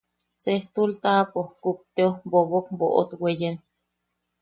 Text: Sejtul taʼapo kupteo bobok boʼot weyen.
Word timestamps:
Sejtul 0.43 0.89
taʼapo 1.03 1.41
kupteo 1.61 2.11
bobok 2.31 2.65
boʼot 2.79 3.09
weyen. 3.21 3.55